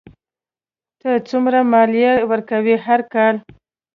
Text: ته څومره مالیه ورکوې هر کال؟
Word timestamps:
ته 0.99 1.11
څومره 1.29 1.59
مالیه 1.71 2.13
ورکوې 2.31 2.75
هر 2.85 2.99
کال؟ 3.13 3.35